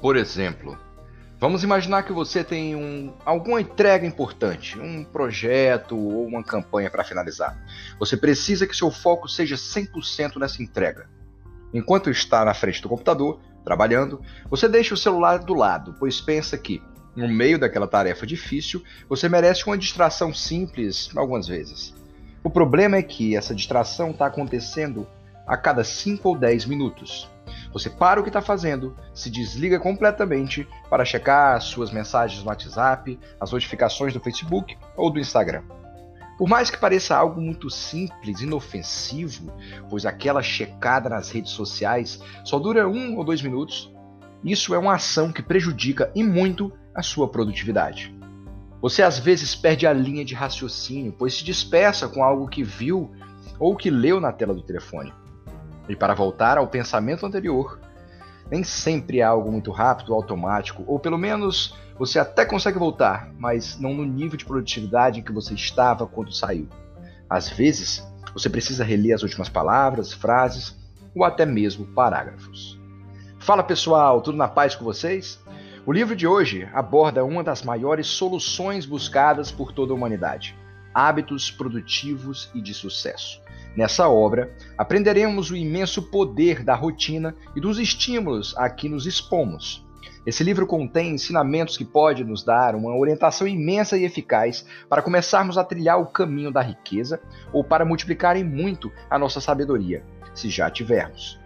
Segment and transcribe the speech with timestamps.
[0.00, 0.78] Por exemplo,
[1.40, 7.02] vamos imaginar que você tem um, alguma entrega importante, um projeto ou uma campanha para
[7.02, 7.58] finalizar.
[7.98, 11.08] Você precisa que seu foco seja 100% nessa entrega.
[11.74, 16.56] Enquanto está na frente do computador, trabalhando, você deixa o celular do lado, pois pensa
[16.56, 16.80] que,
[17.16, 21.92] no meio daquela tarefa difícil, você merece uma distração simples algumas vezes.
[22.42, 25.06] O problema é que essa distração está acontecendo
[25.46, 27.28] a cada 5 ou 10 minutos.
[27.72, 32.48] Você para o que está fazendo, se desliga completamente para checar as suas mensagens no
[32.48, 35.62] WhatsApp, as notificações do Facebook ou do Instagram.
[36.38, 39.52] Por mais que pareça algo muito simples, inofensivo,
[39.90, 43.92] pois aquela checada nas redes sociais só dura um ou dois minutos,
[44.44, 48.16] isso é uma ação que prejudica e muito a sua produtividade.
[48.80, 53.10] Você às vezes perde a linha de raciocínio, pois se dispersa com algo que viu
[53.58, 55.12] ou que leu na tela do telefone.
[55.88, 57.80] E para voltar ao pensamento anterior,
[58.50, 63.78] nem sempre é algo muito rápido, automático, ou pelo menos você até consegue voltar, mas
[63.78, 66.68] não no nível de produtividade em que você estava quando saiu.
[67.28, 70.76] Às vezes, você precisa reler as últimas palavras, frases
[71.14, 72.78] ou até mesmo parágrafos.
[73.38, 75.40] Fala pessoal, tudo na paz com vocês?
[75.84, 80.54] O livro de hoje aborda uma das maiores soluções buscadas por toda a humanidade:
[80.92, 83.40] hábitos produtivos e de sucesso.
[83.78, 89.86] Nessa obra, aprenderemos o imenso poder da rotina e dos estímulos a que nos expomos.
[90.26, 95.56] Esse livro contém ensinamentos que podem nos dar uma orientação imensa e eficaz para começarmos
[95.56, 97.20] a trilhar o caminho da riqueza
[97.52, 100.02] ou para multiplicarem muito a nossa sabedoria,
[100.34, 101.38] se já tivermos.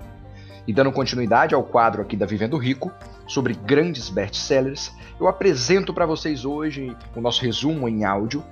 [0.67, 2.91] E dando continuidade ao quadro aqui da Vivendo Rico,
[3.27, 8.43] sobre grandes best-sellers, eu apresento para vocês hoje o nosso resumo em áudio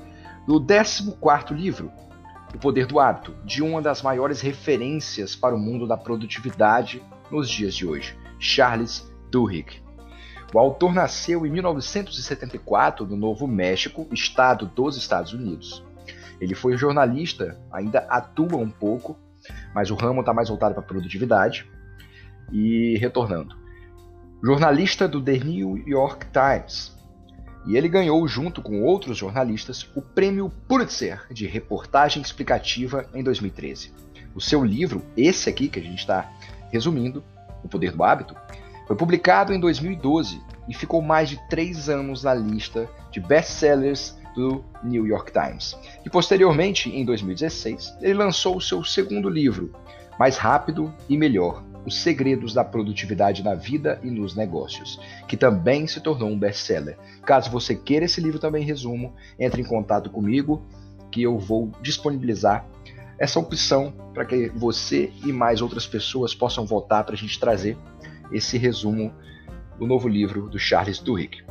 [0.47, 1.91] do 14º livro,
[2.55, 7.48] o Poder do Hábito, de uma das maiores referências para o mundo da produtividade nos
[7.48, 9.83] dias de hoje, Charles Duhigg.
[10.53, 15.84] O autor nasceu em 1974 no Novo México, estado dos Estados Unidos.
[16.41, 19.17] Ele foi jornalista, ainda atua um pouco,
[19.75, 21.71] mas o ramo está mais voltado para a produtividade.
[22.50, 23.55] E retornando.
[24.43, 26.97] Jornalista do The New York Times,
[27.66, 33.93] e ele ganhou, junto com outros jornalistas, o prêmio Pulitzer de reportagem explicativa em 2013.
[34.34, 36.31] O seu livro, esse aqui que a gente está
[36.72, 37.22] resumindo,
[37.62, 38.34] O Poder do Hábito,
[38.87, 44.65] foi publicado em 2012 e ficou mais de três anos na lista de best-sellers do
[44.82, 45.76] New York Times.
[46.04, 49.72] E posteriormente, em 2016, ele lançou o seu segundo livro,
[50.19, 55.87] Mais Rápido e Melhor, os Segredos da Produtividade na Vida e nos Negócios, que também
[55.87, 56.99] se tornou um best-seller.
[57.25, 60.63] Caso você queira esse livro também resumo, entre em contato comigo
[61.11, 62.67] que eu vou disponibilizar
[63.19, 67.77] essa opção para que você e mais outras pessoas possam votar para a gente trazer
[68.33, 69.12] esse resumo
[69.79, 71.43] do novo livro do Charles Duhigg.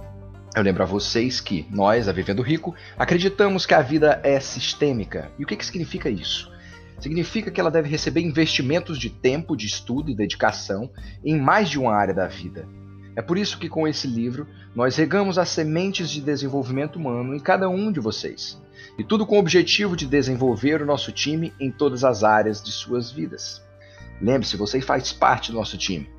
[0.55, 5.31] Eu lembro a vocês que nós, a Vivendo Rico, acreditamos que a vida é sistêmica.
[5.37, 6.51] E o que, que significa isso?
[6.99, 10.91] Significa que ela deve receber investimentos de tempo, de estudo e dedicação
[11.23, 12.67] em mais de uma área da vida.
[13.15, 17.39] É por isso que com esse livro nós regamos as sementes de desenvolvimento humano em
[17.39, 18.61] cada um de vocês.
[18.97, 22.71] E tudo com o objetivo de desenvolver o nosso time em todas as áreas de
[22.71, 23.61] suas vidas.
[24.21, 26.09] Lembre-se, você faz parte do nosso time.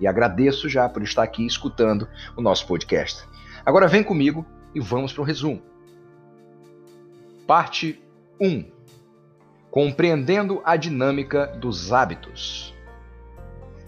[0.00, 3.24] E agradeço já por estar aqui escutando o nosso podcast.
[3.64, 5.62] Agora vem comigo e vamos para o resumo.
[7.46, 8.00] Parte
[8.40, 8.77] 1
[9.70, 12.74] Compreendendo a dinâmica dos hábitos.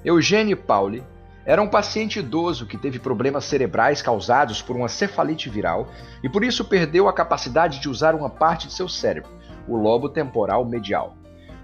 [0.05, 1.03] Eugênio Pauli
[1.47, 5.89] era um paciente idoso que teve problemas cerebrais causados por uma cefalite viral
[6.23, 9.31] e por isso perdeu a capacidade de usar uma parte de seu cérebro,
[9.67, 11.17] o lobo temporal medial.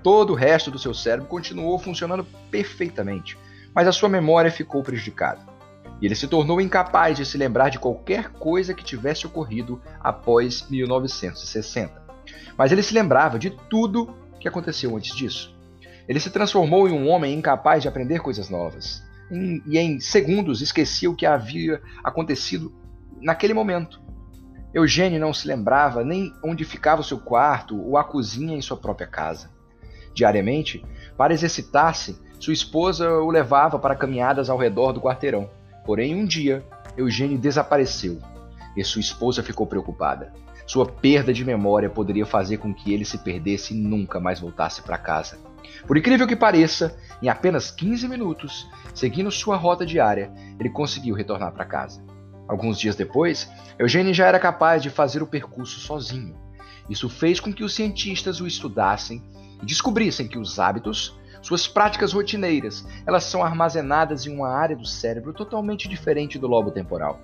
[0.03, 3.38] Todo o resto do seu cérebro continuou funcionando perfeitamente,
[3.75, 5.41] mas a sua memória ficou prejudicada.
[6.00, 10.66] E ele se tornou incapaz de se lembrar de qualquer coisa que tivesse ocorrido após
[10.71, 12.05] 1960
[12.56, 15.56] mas ele se lembrava de tudo que aconteceu antes disso.
[16.09, 19.03] Ele se transformou em um homem incapaz de aprender coisas novas.
[19.30, 22.72] E em segundos esquecia o que havia acontecido
[23.21, 24.00] naquele momento.
[24.72, 28.77] Eugênio não se lembrava nem onde ficava o seu quarto ou a cozinha em sua
[28.77, 29.50] própria casa.
[30.15, 30.84] Diariamente,
[31.16, 35.50] para exercitar-se, sua esposa o levava para caminhadas ao redor do quarteirão.
[35.84, 36.65] Porém, um dia,
[36.97, 38.21] Eugênio desapareceu
[38.77, 40.33] e sua esposa ficou preocupada.
[40.66, 44.83] Sua perda de memória poderia fazer com que ele se perdesse e nunca mais voltasse
[44.83, 45.39] para casa.
[45.86, 51.53] Por incrível que pareça, em apenas 15 minutos, seguindo sua rota diária, ele conseguiu retornar
[51.53, 52.04] para casa.
[52.48, 56.36] Alguns dias depois, Eugênio já era capaz de fazer o percurso sozinho.
[56.89, 59.22] Isso fez com que os cientistas o estudassem
[59.62, 64.84] e descobrissem que os hábitos Suas práticas rotineiras, elas são armazenadas em uma área do
[64.84, 67.21] cérebro totalmente diferente do lobo temporal.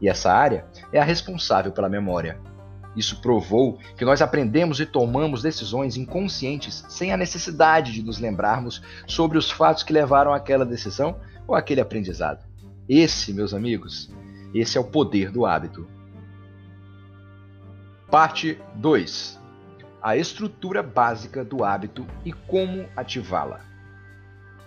[0.00, 2.40] E essa área é a responsável pela memória.
[2.96, 8.82] Isso provou que nós aprendemos e tomamos decisões inconscientes sem a necessidade de nos lembrarmos
[9.06, 12.44] sobre os fatos que levaram àquela decisão ou àquele aprendizado.
[12.88, 14.10] Esse, meus amigos,
[14.52, 15.86] esse é o poder do hábito.
[18.10, 19.38] Parte 2:
[20.02, 23.60] A estrutura básica do hábito e como ativá-la.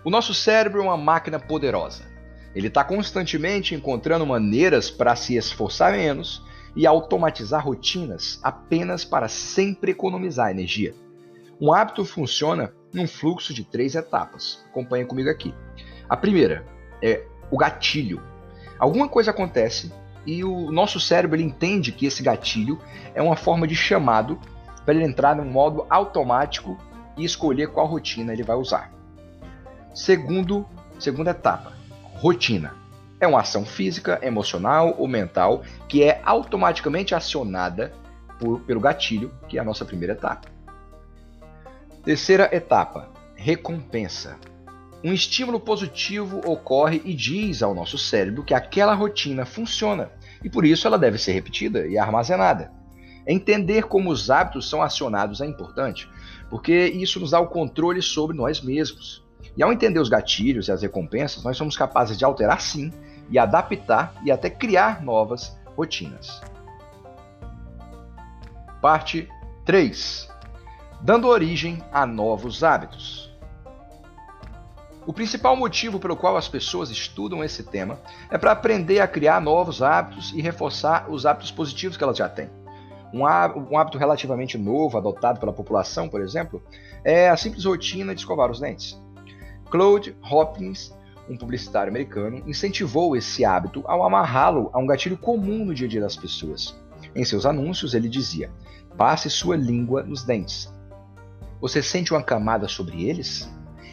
[0.05, 2.05] O nosso cérebro é uma máquina poderosa.
[2.55, 6.41] Ele está constantemente encontrando maneiras para se esforçar menos
[6.75, 10.95] e automatizar rotinas apenas para sempre economizar energia.
[11.61, 14.63] Um hábito funciona num fluxo de três etapas.
[14.69, 15.53] Acompanhe comigo aqui.
[16.09, 16.65] A primeira
[17.01, 18.21] é o gatilho.
[18.79, 19.91] Alguma coisa acontece
[20.25, 22.79] e o nosso cérebro ele entende que esse gatilho
[23.13, 24.39] é uma forma de chamado
[24.85, 26.77] para ele entrar num modo automático
[27.17, 28.91] e escolher qual rotina ele vai usar.
[29.93, 30.65] Segundo,
[30.99, 31.73] segunda etapa,
[32.15, 32.82] rotina.
[33.23, 37.93] É uma ação física, emocional ou mental que é automaticamente acionada
[38.37, 40.49] por, pelo gatilho, que é a nossa primeira etapa.
[42.03, 44.35] Terceira etapa, recompensa.
[45.01, 50.11] Um estímulo positivo ocorre e diz ao nosso cérebro que aquela rotina funciona
[50.43, 52.73] e por isso ela deve ser repetida e armazenada.
[53.25, 56.09] Entender como os hábitos são acionados é importante,
[56.49, 59.23] porque isso nos dá o controle sobre nós mesmos.
[59.55, 62.91] E ao entender os gatilhos e as recompensas, nós somos capazes de alterar sim
[63.33, 66.39] e adaptar e até criar novas rotinas.
[68.79, 69.27] Parte
[69.65, 70.29] 3
[71.01, 73.33] Dando origem a novos hábitos.
[75.05, 77.99] O principal motivo pelo qual as pessoas estudam esse tema
[78.29, 82.29] é para aprender a criar novos hábitos e reforçar os hábitos positivos que elas já
[82.29, 82.49] têm.
[83.11, 86.63] Um hábito relativamente novo, adotado pela população, por exemplo,
[87.03, 88.97] é a simples rotina de escovar os dentes.
[89.69, 90.93] Claude Hopkins,
[91.29, 95.89] um publicitário americano, incentivou esse hábito ao amarrá-lo a um gatilho comum no dia a
[95.89, 96.75] dia das pessoas.
[97.15, 98.51] Em seus anúncios, ele dizia:
[98.97, 100.73] passe sua língua nos dentes.
[101.61, 103.49] Você sente uma camada sobre eles?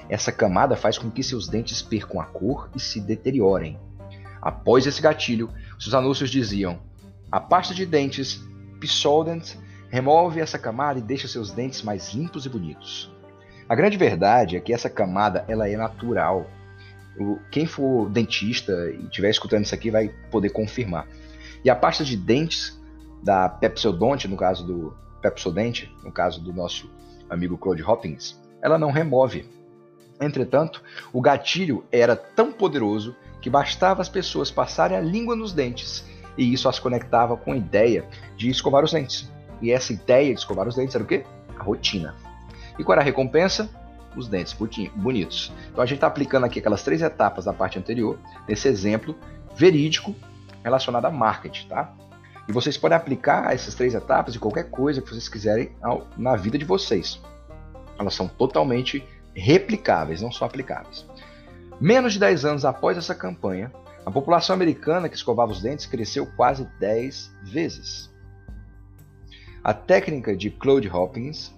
[0.08, 3.78] Essa camada faz com que seus dentes percam a cor e se deteriorem.
[4.42, 6.80] Após esse gatilho, seus anúncios diziam:
[7.30, 8.40] a pasta de dentes
[8.80, 9.54] Pissodent
[9.88, 13.14] remove essa camada e deixa seus dentes mais limpos e bonitos.
[13.68, 16.46] A grande verdade é que essa camada ela é natural.
[17.50, 21.06] Quem for dentista e estiver escutando isso aqui vai poder confirmar.
[21.64, 22.80] E a pasta de dentes
[23.22, 26.90] da Pepsodonte, no caso do Pepsodente, no caso do nosso
[27.28, 29.46] amigo Claude Hopkins, ela não remove
[30.20, 36.04] Entretanto, o gatilho era tão poderoso que bastava as pessoas passarem a língua nos dentes
[36.36, 38.04] e isso as conectava com a ideia
[38.36, 39.30] de escovar os dentes.
[39.62, 41.24] E essa ideia de escovar os dentes era o quê?
[41.58, 42.14] A rotina.
[42.78, 43.70] E qual era a recompensa?
[44.16, 44.56] Os dentes
[44.96, 45.52] bonitos.
[45.70, 48.18] Então a gente está aplicando aqui aquelas três etapas da parte anterior,
[48.48, 49.16] nesse exemplo
[49.54, 50.14] verídico
[50.62, 51.94] relacionado a marketing, tá?
[52.48, 55.70] E vocês podem aplicar essas três etapas de qualquer coisa que vocês quiserem
[56.16, 57.20] na vida de vocês.
[57.98, 59.04] Elas são totalmente
[59.34, 61.06] replicáveis, não só aplicáveis.
[61.80, 63.72] Menos de 10 anos após essa campanha,
[64.04, 68.10] a população americana que escovava os dentes cresceu quase 10 vezes.
[69.62, 71.54] A técnica de Claude Hopkins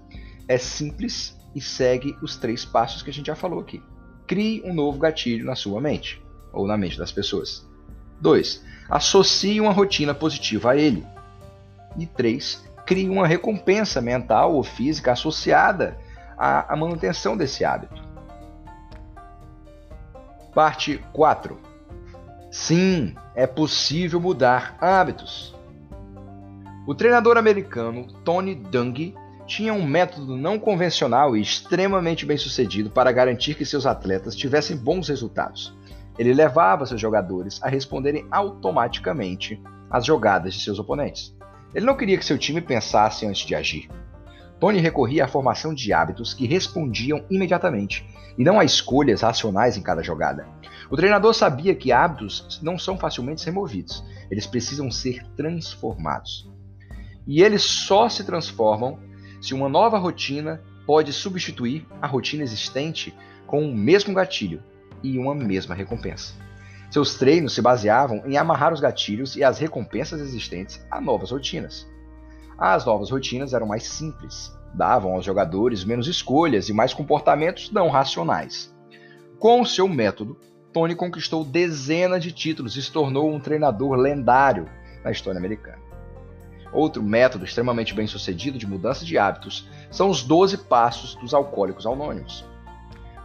[0.46, 3.82] é simples e segue os três passos que a gente já falou aqui.
[4.26, 7.66] Crie um novo gatilho na sua mente, ou na mente das pessoas.
[8.20, 8.64] 2.
[8.88, 11.04] Associe uma rotina positiva a ele.
[11.98, 12.64] E 3.
[12.86, 15.98] Crie uma recompensa mental ou física associada
[16.38, 18.02] a, a manutenção desse hábito.
[20.54, 21.58] Parte 4.
[22.50, 25.54] Sim, é possível mudar hábitos.
[26.86, 29.14] O treinador americano Tony Dungy
[29.52, 34.74] tinha um método não convencional e extremamente bem sucedido para garantir que seus atletas tivessem
[34.74, 35.76] bons resultados.
[36.18, 41.36] Ele levava seus jogadores a responderem automaticamente às jogadas de seus oponentes.
[41.74, 43.90] Ele não queria que seu time pensasse antes de agir.
[44.58, 48.06] Tony recorria à formação de hábitos que respondiam imediatamente,
[48.38, 50.48] e não a escolhas racionais em cada jogada.
[50.90, 56.50] O treinador sabia que hábitos não são facilmente removidos, eles precisam ser transformados.
[57.26, 59.11] E eles só se transformam
[59.42, 63.12] se uma nova rotina pode substituir a rotina existente
[63.46, 64.62] com o mesmo gatilho
[65.02, 66.32] e uma mesma recompensa.
[66.90, 71.90] Seus treinos se baseavam em amarrar os gatilhos e as recompensas existentes a novas rotinas.
[72.56, 77.88] As novas rotinas eram mais simples, davam aos jogadores menos escolhas e mais comportamentos não
[77.88, 78.72] racionais.
[79.40, 80.38] Com seu método,
[80.72, 84.68] Tony conquistou dezenas de títulos e se tornou um treinador lendário
[85.02, 85.91] na história americana.
[86.72, 91.86] Outro método extremamente bem sucedido de mudança de hábitos são os 12 passos dos alcoólicos
[91.86, 92.44] anônimos.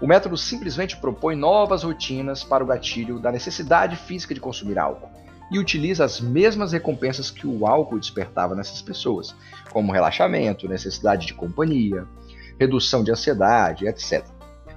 [0.02, 5.10] O método simplesmente propõe novas rotinas para o gatilho da necessidade física de consumir álcool
[5.50, 9.34] e utiliza as mesmas recompensas que o álcool despertava nessas pessoas,
[9.72, 12.06] como relaxamento, necessidade de companhia,
[12.60, 14.26] redução de ansiedade, etc.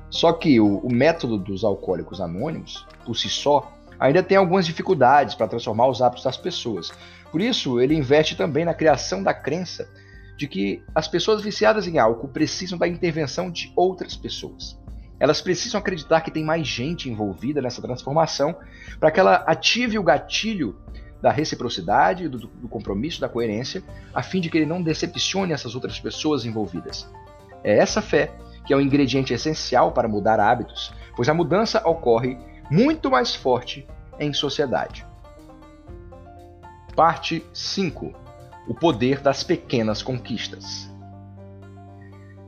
[0.08, 5.34] Só que o, o método dos alcoólicos anônimos, por si só, ainda tem algumas dificuldades
[5.34, 6.90] para transformar os hábitos das pessoas.
[7.30, 9.88] Por isso, ele investe também na criação da crença
[10.36, 14.78] de que as pessoas viciadas em álcool precisam da intervenção de outras pessoas.
[15.18, 18.56] Elas precisam acreditar que tem mais gente envolvida nessa transformação
[18.98, 20.78] para que ela ative o gatilho
[21.20, 23.82] da reciprocidade, do, do, compromisso, da coerência,
[24.14, 27.06] a fim de que ele não decepcione essas outras pessoas envolvidas.
[27.62, 28.32] É essa fé
[28.64, 32.38] que é um ingrediente essencial para mudar hábitos, pois a mudança ocorre
[32.70, 33.86] muito mais forte
[34.18, 35.04] em sociedade.
[36.94, 38.12] Parte 5
[38.68, 40.90] O poder das pequenas conquistas.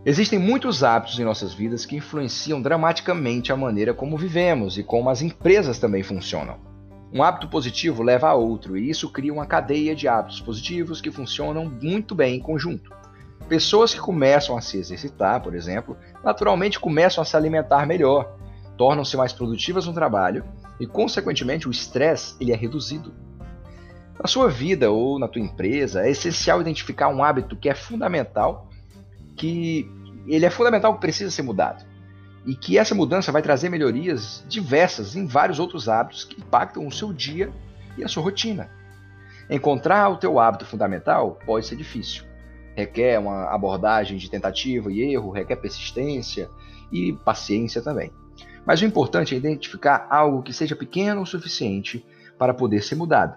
[0.04, 5.08] Existem muitos hábitos em nossas vidas que influenciam dramaticamente a maneira como vivemos e como
[5.08, 6.58] as empresas também funcionam.
[7.12, 11.12] Um hábito positivo leva a outro, e isso cria uma cadeia de hábitos positivos que
[11.12, 12.90] funcionam muito bem em conjunto.
[13.48, 18.36] Pessoas que começam a se exercitar, por exemplo, naturalmente começam a se alimentar melhor,
[18.76, 20.44] tornam-se mais produtivas no trabalho
[20.80, 23.14] e, consequentemente, o estresse ele é reduzido.
[24.18, 28.68] Na sua vida ou na tua empresa, é essencial identificar um hábito que é fundamental
[29.36, 29.90] que
[30.26, 31.84] ele é fundamental que precisa ser mudado.
[32.46, 36.92] E que essa mudança vai trazer melhorias diversas em vários outros hábitos que impactam o
[36.92, 37.52] seu dia
[37.96, 38.70] e a sua rotina.
[39.48, 42.24] Encontrar o teu hábito fundamental pode ser difícil.
[42.74, 46.48] Requer uma abordagem de tentativa e erro, requer persistência
[46.90, 48.10] e paciência também.
[48.64, 52.04] Mas o importante é identificar algo que seja pequeno o suficiente
[52.38, 53.36] para poder ser mudado.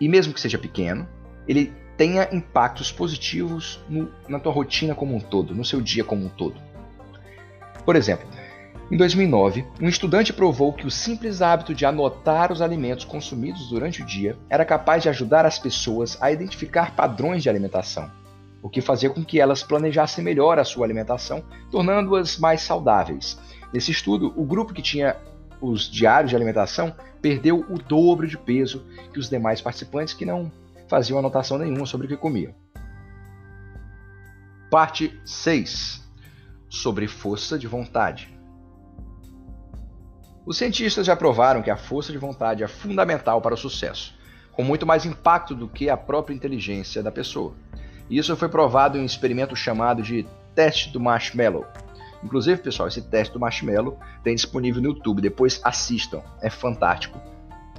[0.00, 1.08] E mesmo que seja pequeno,
[1.48, 6.26] ele tenha impactos positivos no, na tua rotina como um todo, no seu dia como
[6.26, 6.60] um todo.
[7.84, 8.28] Por exemplo,
[8.90, 14.02] em 2009, um estudante provou que o simples hábito de anotar os alimentos consumidos durante
[14.02, 18.08] o dia era capaz de ajudar as pessoas a identificar padrões de alimentação,
[18.62, 23.36] o que fazia com que elas planejassem melhor a sua alimentação, tornando-as mais saudáveis.
[23.72, 25.16] Nesse estudo, o grupo que tinha
[25.60, 30.50] os diários de alimentação perdeu o dobro de peso que os demais participantes que não
[30.88, 32.54] faziam anotação nenhuma sobre o que comiam.
[34.70, 36.04] Parte 6
[36.68, 38.36] Sobre força de vontade.
[40.44, 44.14] Os cientistas já provaram que a força de vontade é fundamental para o sucesso,
[44.52, 47.54] com muito mais impacto do que a própria inteligência da pessoa.
[48.08, 51.66] Isso foi provado em um experimento chamado de teste do marshmallow.
[52.26, 57.20] Inclusive, pessoal, esse teste do marshmallow tem disponível no YouTube, depois assistam, é fantástico,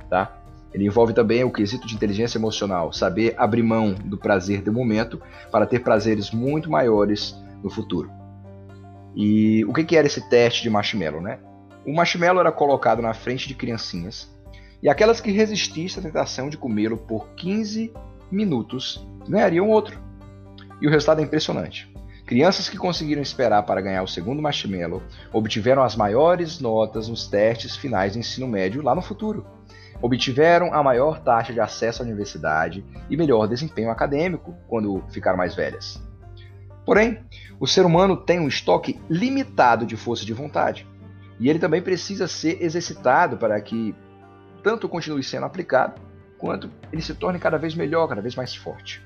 [0.09, 0.41] tá?
[0.73, 5.21] Ele envolve também o quesito de inteligência emocional, saber abrir mão do prazer do momento
[5.51, 8.09] para ter prazeres muito maiores no futuro.
[9.13, 11.39] E o que, que era esse teste de marshmallow, né?
[11.85, 14.33] O marshmallow era colocado na frente de criancinhas
[14.81, 17.91] e aquelas que resistissem à tentação de comê-lo por 15
[18.31, 19.99] minutos ganhariam outro.
[20.79, 21.96] E o resultado é impressionante.
[22.27, 25.01] Crianças que conseguiram esperar para ganhar o segundo marshmallow
[25.33, 29.47] obtiveram as maiores notas nos testes finais do ensino médio lá no futuro
[30.01, 35.55] obtiveram a maior taxa de acesso à universidade e melhor desempenho acadêmico quando ficaram mais
[35.55, 36.01] velhas.
[36.85, 37.19] Porém,
[37.59, 40.87] o ser humano tem um estoque limitado de força de vontade,
[41.39, 43.93] e ele também precisa ser exercitado para que
[44.63, 46.01] tanto continue sendo aplicado,
[46.37, 49.05] quanto ele se torne cada vez melhor, cada vez mais forte.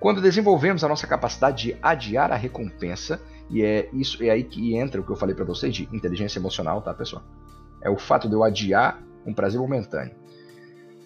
[0.00, 4.74] Quando desenvolvemos a nossa capacidade de adiar a recompensa, e é isso é aí que
[4.74, 7.22] entra o que eu falei para vocês de inteligência emocional, tá, pessoal?
[7.82, 10.14] É o fato de eu adiar um prazer momentâneo.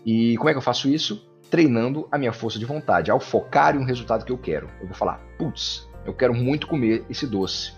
[0.07, 1.29] E como é que eu faço isso?
[1.51, 3.11] Treinando a minha força de vontade.
[3.11, 6.69] Ao focar em um resultado que eu quero, eu vou falar: putz, eu quero muito
[6.69, 7.73] comer esse doce.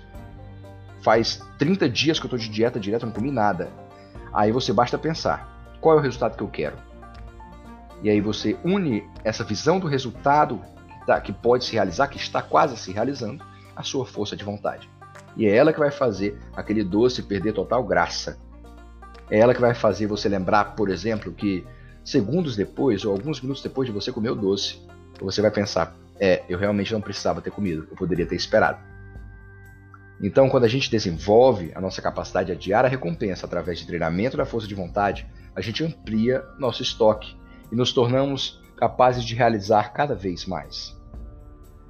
[1.00, 3.70] Faz 30 dias que eu estou de dieta direta, não comi nada.
[4.34, 6.76] Aí você basta pensar: qual é o resultado que eu quero?
[8.02, 10.60] E aí você une essa visão do resultado
[11.06, 13.44] tá, que pode se realizar, que está quase se realizando,
[13.74, 14.90] a sua força de vontade.
[15.36, 18.38] E é ela que vai fazer aquele doce perder total graça
[19.30, 21.66] é ela que vai fazer você lembrar, por exemplo, que
[22.04, 24.80] segundos depois ou alguns minutos depois de você comer o doce,
[25.20, 28.78] você vai pensar: é, eu realmente não precisava ter comido, eu poderia ter esperado.
[30.22, 34.36] Então, quando a gente desenvolve a nossa capacidade de adiar a recompensa através de treinamento
[34.36, 37.36] da força de vontade, a gente amplia nosso estoque
[37.70, 40.95] e nos tornamos capazes de realizar cada vez mais.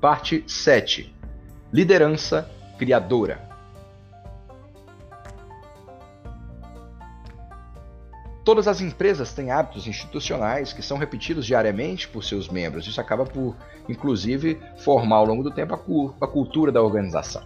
[0.00, 1.15] Parte 7
[1.73, 3.49] Liderança Criadora
[8.45, 12.87] Todas as empresas têm hábitos institucionais que são repetidos diariamente por seus membros.
[12.87, 13.57] Isso acaba por,
[13.88, 17.43] inclusive, formar ao longo do tempo a, cultura da organização.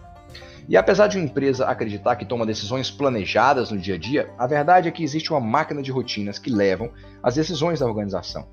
[0.69, 4.47] E apesar de uma empresa acreditar que toma decisões planejadas no dia a dia, a
[4.47, 6.91] verdade é que existe uma máquina de rotinas que levam
[7.23, 8.47] as decisões da organização.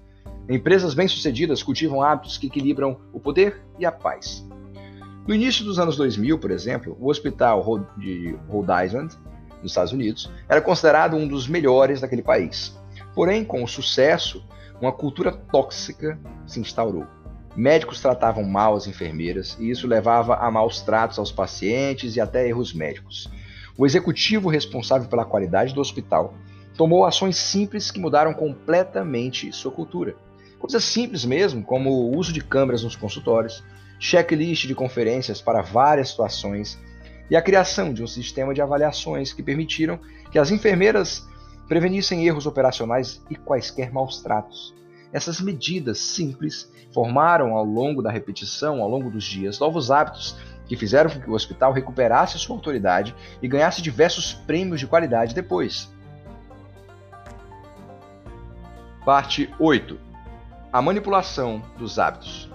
[0.49, 4.47] Empresas bem-sucedidas cultivam hábitos que equilibram o poder e a paz.
[5.27, 7.61] No início dos anos 2000, por exemplo, o hospital
[7.97, 9.13] de Rhode Island,
[9.61, 12.79] nos Estados Unidos, era considerado um dos melhores daquele país.
[13.13, 14.41] Porém, com o sucesso,
[14.79, 17.05] uma cultura tóxica se instaurou.
[17.53, 22.47] Médicos tratavam mal as enfermeiras e isso levava a maus tratos aos pacientes e até
[22.47, 23.29] erros médicos.
[23.77, 26.35] O executivo responsável pela qualidade do hospital
[26.77, 30.15] tomou ações simples que mudaram completamente sua cultura.
[30.59, 33.63] Coisas simples mesmo, como o uso de câmeras nos consultórios,
[33.99, 36.79] checklist de conferências para várias situações
[37.29, 39.99] e a criação de um sistema de avaliações que permitiram
[40.31, 41.25] que as enfermeiras
[41.67, 44.73] prevenissem erros operacionais e quaisquer maus tratos.
[45.11, 50.37] Essas medidas simples formaram ao longo da repetição, ao longo dos dias, novos hábitos
[50.67, 55.33] que fizeram com que o hospital recuperasse sua autoridade e ganhasse diversos prêmios de qualidade
[55.33, 55.89] depois.
[59.05, 60.06] Parte 8
[60.71, 62.49] A manipulação dos hábitos.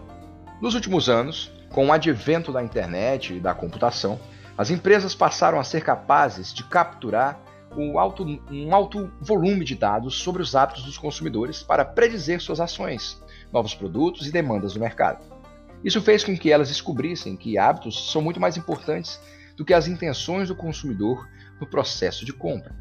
[0.61, 4.21] Nos últimos anos, com o advento da internet e da computação,
[4.57, 7.41] as empresas passaram a ser capazes de capturar
[7.75, 12.61] um alto, um alto volume de dados sobre os hábitos dos consumidores para predizer suas
[12.61, 13.19] ações,
[13.51, 15.25] novos produtos e demandas do mercado.
[15.83, 19.19] Isso fez com que elas descobrissem que hábitos são muito mais importantes
[19.57, 21.27] do que as intenções do consumidor
[21.59, 22.77] no processo de compra.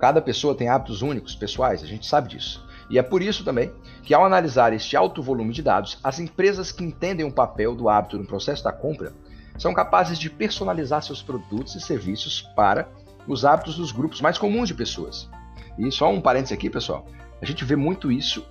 [0.00, 2.67] Cada pessoa tem hábitos únicos, pessoais, a gente sabe disso.
[2.90, 3.70] E é por isso também
[4.02, 7.88] que, ao analisar este alto volume de dados, as empresas que entendem o papel do
[7.88, 9.12] hábito no processo da compra
[9.58, 12.88] são capazes de personalizar seus produtos e serviços para
[13.26, 15.28] os hábitos dos grupos mais comuns de pessoas.
[15.78, 17.06] E só um parênteses aqui, pessoal.
[17.42, 18.46] A gente vê muito isso,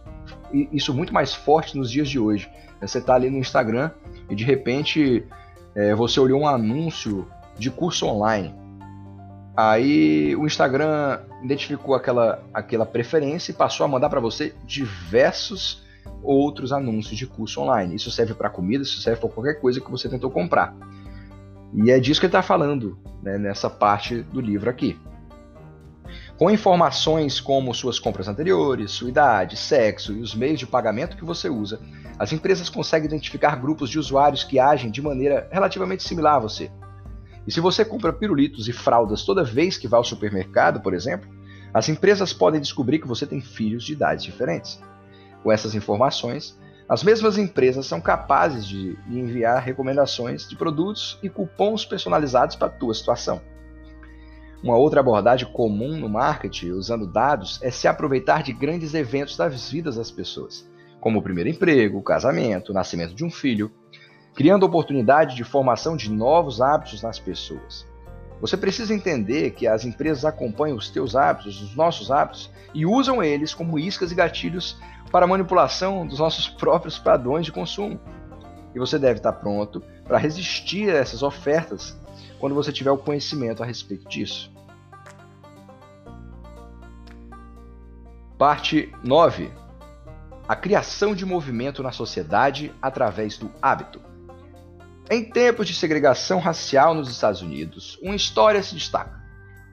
[0.52, 2.50] isso muito mais forte nos dias de hoje.
[2.80, 3.92] Você está ali no Instagram
[4.30, 5.26] e de repente
[5.74, 7.28] é, você olhou um anúncio
[7.58, 8.54] de curso online.
[9.58, 15.84] Aí o Instagram identificou aquela, aquela preferência e passou a mandar para você diversos
[16.22, 17.96] outros anúncios de curso online.
[17.96, 20.76] Isso serve para comida, isso serve para qualquer coisa que você tentou comprar.
[21.74, 24.96] E é disso que ele está falando né, nessa parte do livro aqui.
[26.38, 31.26] Com informações como suas compras anteriores, sua idade, sexo e os meios de pagamento que
[31.26, 31.80] você usa,
[32.20, 36.70] as empresas conseguem identificar grupos de usuários que agem de maneira relativamente similar a você.
[37.48, 41.30] E se você compra pirulitos e fraldas toda vez que vai ao supermercado, por exemplo,
[41.74, 44.80] as empresas podem descobrir que você tem filhos de idades diferentes.
[45.42, 51.86] Com essas informações, as mesmas empresas são capazes de enviar recomendações de produtos e cupons
[51.86, 53.42] personalizados para a tua situação.
[54.62, 59.70] Uma outra abordagem comum no marketing usando dados é se aproveitar de grandes eventos das
[59.70, 60.68] vidas das pessoas,
[61.00, 63.72] como o primeiro emprego, o casamento, o nascimento de um filho,
[64.38, 67.88] criando oportunidade de formação de novos hábitos nas pessoas.
[68.40, 73.24] Você precisa entender que as empresas acompanham os teus hábitos, os nossos hábitos, e usam
[73.24, 74.78] eles como iscas e gatilhos
[75.12, 78.00] para a manipulação dos nossos próprios padrões de consumo.
[78.76, 81.98] E você deve estar pronto para resistir a essas ofertas
[82.40, 84.54] quando você tiver o conhecimento a respeito disso.
[88.38, 89.52] Parte 9.
[90.48, 94.07] A criação de movimento na sociedade através do hábito.
[95.10, 99.18] Em tempos de segregação racial nos Estados Unidos, uma história se destaca.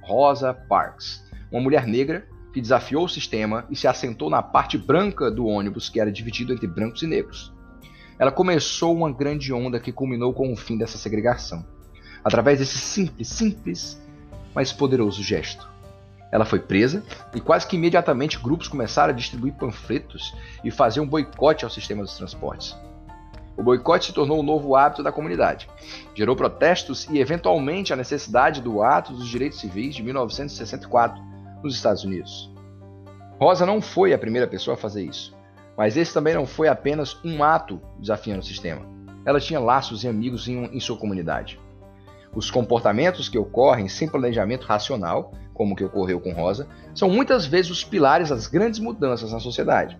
[0.00, 5.32] Rosa Parks, uma mulher negra que desafiou o sistema e se assentou na parte branca
[5.32, 7.52] do ônibus que era dividido entre brancos e negros.
[8.16, 11.66] Ela começou uma grande onda que culminou com o fim dessa segregação,
[12.22, 14.00] através desse simples, simples,
[14.54, 15.68] mas poderoso gesto.
[16.30, 17.02] Ela foi presa
[17.34, 22.04] e quase que imediatamente grupos começaram a distribuir panfletos e fazer um boicote ao sistema
[22.04, 22.76] dos transportes.
[23.56, 25.68] O boicote se tornou o novo hábito da comunidade.
[26.14, 31.22] Gerou protestos e, eventualmente, a necessidade do Ato dos Direitos Civis de 1964
[31.62, 32.52] nos Estados Unidos.
[33.38, 35.36] Rosa não foi a primeira pessoa a fazer isso,
[35.76, 38.82] mas esse também não foi apenas um ato desafiando o sistema.
[39.24, 41.58] Ela tinha laços e amigos em, em sua comunidade.
[42.34, 47.46] Os comportamentos que ocorrem sem planejamento racional, como o que ocorreu com Rosa, são muitas
[47.46, 49.98] vezes os pilares das grandes mudanças na sociedade.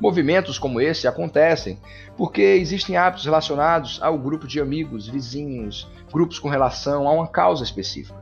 [0.00, 1.78] Movimentos como esse acontecem
[2.16, 7.62] porque existem hábitos relacionados ao grupo de amigos, vizinhos, grupos com relação a uma causa
[7.62, 8.18] específica.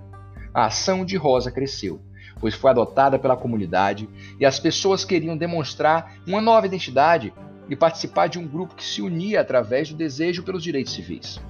[0.53, 2.01] A ação de Rosa cresceu,
[2.41, 4.09] pois foi adotada pela comunidade
[4.41, 7.33] e as pessoas queriam demonstrar uma nova identidade
[7.69, 11.41] e participar de um grupo que se unia através do desejo pelos direitos civis.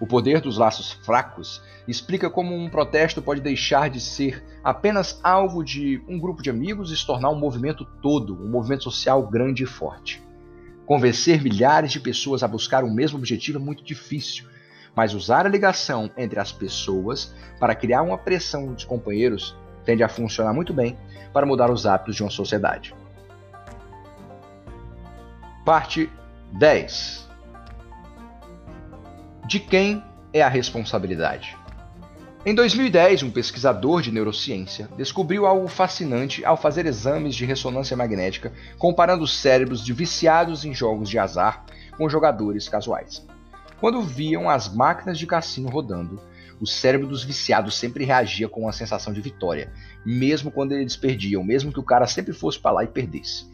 [0.00, 5.64] O poder dos laços fracos explica como um protesto pode deixar de ser apenas algo
[5.64, 9.64] de um grupo de amigos e se tornar um movimento todo, um movimento social grande
[9.64, 10.22] e forte.
[10.86, 14.46] Convencer milhares de pessoas a buscar o mesmo objetivo é muito difícil,
[14.94, 20.08] mas usar a ligação entre as pessoas para criar uma pressão dos companheiros tende a
[20.08, 20.96] funcionar muito bem
[21.32, 22.94] para mudar os hábitos de uma sociedade.
[25.64, 26.10] Parte
[26.52, 27.27] 10
[29.48, 31.56] De quem é a responsabilidade?
[32.44, 38.52] Em 2010, um pesquisador de neurociência descobriu algo fascinante ao fazer exames de ressonância magnética
[38.76, 41.64] comparando os cérebros de viciados em jogos de azar
[41.96, 43.26] com jogadores casuais.
[43.80, 46.20] Quando viam as máquinas de cassino rodando,
[46.60, 49.72] o cérebro dos viciados sempre reagia com uma sensação de vitória,
[50.04, 53.46] mesmo quando eles perdiam, mesmo que o cara sempre fosse para lá e perdesse.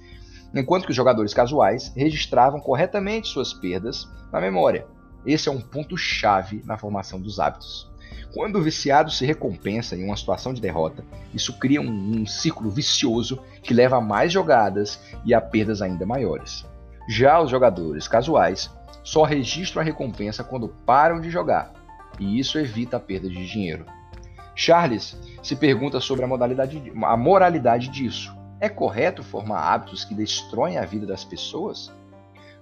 [0.53, 4.93] Enquanto que os jogadores casuais registravam corretamente suas perdas na memória.
[5.27, 7.91] Esse é um ponto chave na formação dos hábitos.
[8.33, 12.69] Quando o viciado se recompensa em uma situação de derrota, isso cria um, um ciclo
[12.69, 16.67] vicioso que leva a mais jogadas e a perdas ainda maiores.
[17.09, 18.71] Já os jogadores casuais
[19.05, 21.73] só registram a recompensa quando param de jogar,
[22.19, 23.87] e isso evita a perda de dinheiro.
[24.55, 28.35] Charles se pergunta sobre a, a moralidade disso.
[28.61, 31.93] É correto formar hábitos que destroem a vida das pessoas?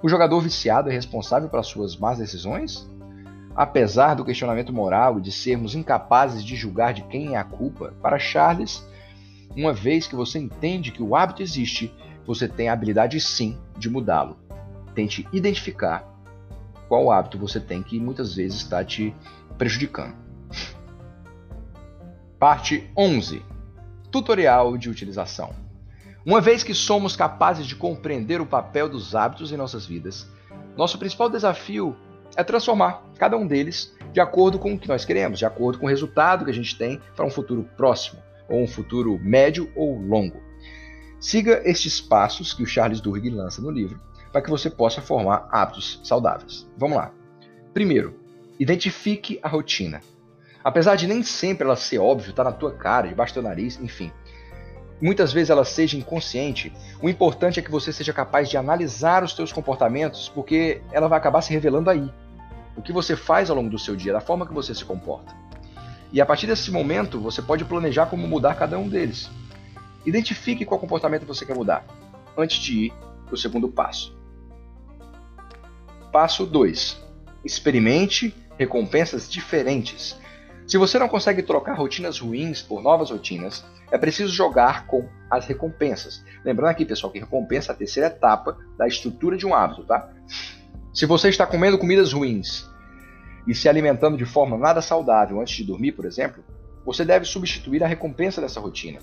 [0.02, 2.90] O jogador viciado é responsável pelas suas más decisões?
[3.54, 7.94] Apesar do questionamento moral e de sermos incapazes de julgar de quem é a culpa,
[8.02, 8.84] para Charles,
[9.54, 11.94] uma vez que você entende que o hábito existe,
[12.26, 14.36] você tem a habilidade sim de mudá-lo.
[14.92, 16.04] Tente identificar
[16.88, 19.14] qual hábito você tem que muitas vezes está te
[19.56, 20.16] prejudicando.
[22.40, 23.40] Parte 11
[24.10, 25.61] Tutorial de utilização.
[26.24, 30.28] Uma vez que somos capazes de compreender o papel dos hábitos em nossas vidas,
[30.76, 31.96] nosso principal desafio
[32.36, 35.86] é transformar cada um deles de acordo com o que nós queremos, de acordo com
[35.86, 39.98] o resultado que a gente tem para um futuro próximo, ou um futuro médio ou
[39.98, 40.40] longo.
[41.18, 45.48] Siga estes passos que o Charles Duhigg lança no livro para que você possa formar
[45.50, 46.68] hábitos saudáveis.
[46.76, 47.12] Vamos lá.
[47.74, 48.18] Primeiro,
[48.58, 50.00] identifique a rotina.
[50.62, 53.42] Apesar de nem sempre ela ser óbvia, estar tá na tua cara, debaixo do teu
[53.42, 54.12] nariz, enfim.
[55.02, 59.34] Muitas vezes ela seja inconsciente, o importante é que você seja capaz de analisar os
[59.34, 62.08] teus comportamentos, porque ela vai acabar se revelando aí
[62.76, 65.34] o que você faz ao longo do seu dia, da forma que você se comporta.
[66.12, 69.28] E a partir desse momento, você pode planejar como mudar cada um deles.
[70.06, 71.84] Identifique qual comportamento você quer mudar,
[72.38, 72.92] antes de ir
[73.26, 74.16] para o segundo passo.
[76.12, 77.02] Passo 2.
[77.44, 80.16] Experimente recompensas diferentes.
[80.66, 85.46] Se você não consegue trocar rotinas ruins por novas rotinas, é preciso jogar com as
[85.46, 86.24] recompensas.
[86.44, 90.08] Lembrando aqui, pessoal, que recompensa é a terceira etapa da estrutura de um hábito, tá?
[90.94, 92.68] Se você está comendo comidas ruins
[93.46, 96.44] e se alimentando de forma nada saudável antes de dormir, por exemplo,
[96.84, 99.00] você deve substituir a recompensa dessa rotina.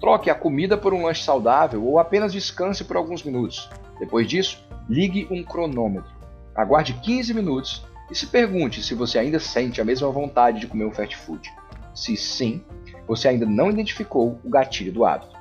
[0.00, 3.70] Troque a comida por um lanche saudável ou apenas descanse por alguns minutos.
[4.00, 6.10] Depois disso, ligue um cronômetro.
[6.54, 10.84] Aguarde 15 minutos e se pergunte se você ainda sente a mesma vontade de comer
[10.84, 11.50] um fast food.
[11.94, 12.62] Se sim,
[13.06, 15.34] você ainda não identificou o gatilho do hábito.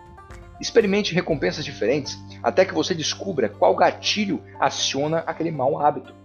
[0.57, 6.15] Experimente recompensas diferentes até que você descubra qual gatilho aciona aquele mau hábito.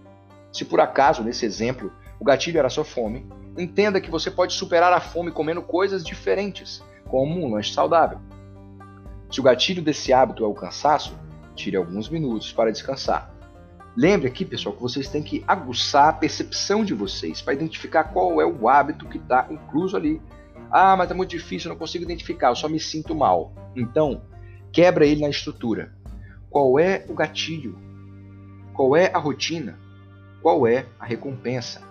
[0.49, 4.93] Se por acaso, nesse exemplo, o gatilho era sua fome, entenda que você pode superar
[4.93, 8.21] a fome comendo coisas diferentes, como um lanche saudável.
[9.29, 11.13] Se o gatilho desse hábito é o cansaço,
[11.55, 13.36] tire alguns minutos para descansar.
[13.97, 18.39] Lembre aqui, pessoal, que vocês têm que aguçar a percepção de vocês para identificar qual
[18.39, 20.21] é o hábito que está incluso ali
[20.69, 23.53] ah, mas é muito difícil, eu não consigo identificar, eu só me sinto mal.
[23.75, 24.21] Então,
[24.71, 25.93] quebra ele na estrutura.
[26.49, 27.77] Qual é o gatilho?
[28.73, 29.79] Qual é a rotina?
[30.41, 31.81] Qual é a recompensa?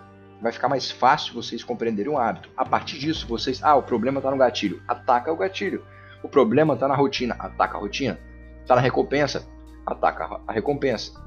[0.41, 2.49] Vai ficar mais fácil vocês compreenderem o hábito.
[2.55, 3.63] A partir disso, vocês.
[3.63, 4.81] Ah, o problema está no gatilho.
[4.87, 5.83] Ataca o gatilho.
[6.21, 7.35] O problema está na rotina.
[7.39, 8.19] Ataca a rotina.
[8.61, 9.47] Está na recompensa.
[9.85, 11.26] Ataca a recompensa.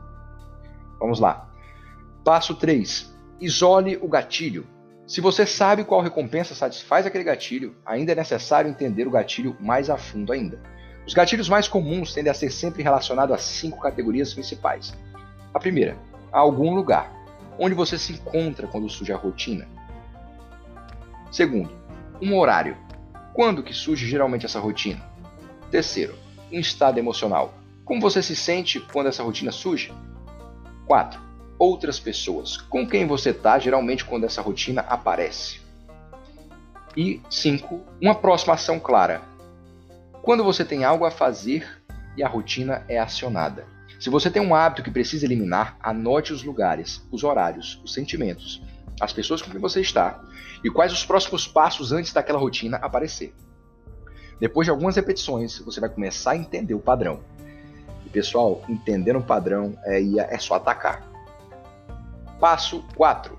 [1.01, 1.49] Vamos lá.
[2.23, 3.13] Passo 3.
[3.41, 4.67] Isole o gatilho.
[5.07, 9.91] Se você sabe qual recompensa satisfaz aquele gatilho, ainda é necessário entender o gatilho mais
[9.91, 10.61] a fundo ainda.
[11.05, 14.95] Os gatilhos mais comuns tendem a ser sempre relacionados a cinco categorias principais.
[15.53, 15.97] A primeira,
[16.31, 17.13] a algum lugar,
[17.59, 19.67] onde você se encontra quando surge a rotina.
[21.33, 21.71] Segundo,
[22.23, 22.77] um horário,
[23.33, 25.03] quando que surge geralmente essa rotina.
[25.71, 26.15] Terceiro,
[26.53, 29.93] um estado emocional, como você se sente quando essa rotina surge.
[30.91, 31.21] 4
[31.57, 35.61] outras pessoas, com quem você está geralmente quando essa rotina aparece.
[36.97, 37.81] E 5.
[38.03, 39.23] Uma próxima ação clara.
[40.21, 41.81] Quando você tem algo a fazer
[42.17, 43.69] e a rotina é acionada.
[44.01, 48.61] Se você tem um hábito que precisa eliminar, anote os lugares, os horários, os sentimentos,
[49.01, 50.21] as pessoas com quem você está
[50.65, 53.33] e quais os próximos passos antes daquela rotina aparecer.
[54.41, 57.21] Depois de algumas repetições, você vai começar a entender o padrão.
[58.11, 61.09] Pessoal, entendendo o padrão é, é só atacar.
[62.39, 63.39] Passo 4.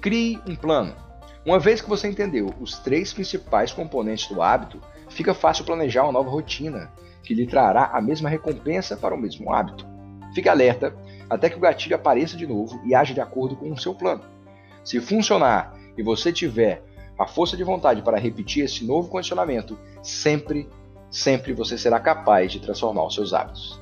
[0.00, 0.94] Crie um plano.
[1.44, 6.12] Uma vez que você entendeu os três principais componentes do hábito, fica fácil planejar uma
[6.12, 9.86] nova rotina que lhe trará a mesma recompensa para o mesmo hábito.
[10.34, 10.94] Fique alerta
[11.28, 14.22] até que o gatilho apareça de novo e age de acordo com o seu plano.
[14.84, 16.82] Se funcionar e você tiver
[17.18, 20.68] a força de vontade para repetir esse novo condicionamento, sempre,
[21.10, 23.80] sempre você será capaz de transformar os seus hábitos.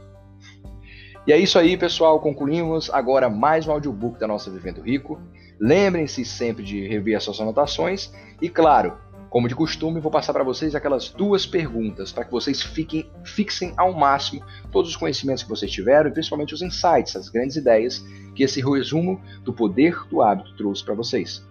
[1.26, 2.20] E é isso aí, pessoal.
[2.20, 5.20] Concluímos agora mais um audiobook da nossa Vivendo Rico.
[5.58, 8.96] Lembrem-se sempre de rever as suas anotações e, claro,
[9.28, 13.74] como de costume, vou passar para vocês aquelas duas perguntas para que vocês fiquem, fixem
[13.76, 18.04] ao máximo todos os conhecimentos que vocês tiveram e principalmente os insights, as grandes ideias
[18.34, 21.44] que esse resumo do poder do hábito trouxe para vocês.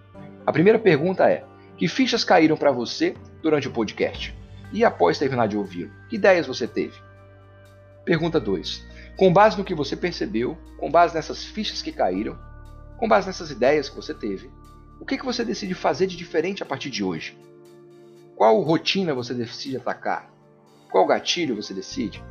[0.46, 1.44] A primeira pergunta é:
[1.76, 4.34] que fichas caíram para você durante o podcast?
[4.72, 6.94] E após terminar de ouvir, que ideias você teve?
[8.04, 8.84] Pergunta 2.
[9.16, 12.38] Com base no que você percebeu, com base nessas fichas que caíram,
[12.98, 14.50] com base nessas ideias que você teve,
[15.00, 17.36] o que, que você decide fazer de diferente a partir de hoje?
[18.34, 20.30] Qual rotina você decide atacar?
[20.90, 22.22] Qual gatilho você decide?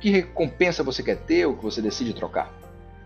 [0.00, 2.52] Que recompensa você quer ter ou que você decide trocar?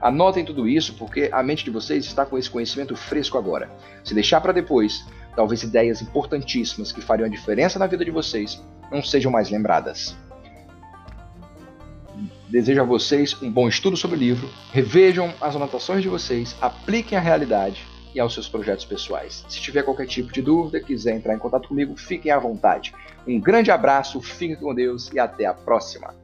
[0.01, 3.71] Anotem tudo isso porque a mente de vocês está com esse conhecimento fresco agora.
[4.05, 5.05] Se deixar para depois,
[5.38, 10.16] talvez ideias importantíssimas que fariam a diferença na vida de vocês não sejam mais lembradas.
[12.48, 17.16] Desejo a vocês um bom estudo sobre o livro, revejam as anotações de vocês, apliquem
[17.16, 19.44] a realidade e aos seus projetos pessoais.
[19.48, 22.92] Se tiver qualquer tipo de dúvida, quiser entrar em contato comigo, fiquem à vontade.
[23.24, 26.16] Um grande abraço, fiquem com Deus e até a próxima!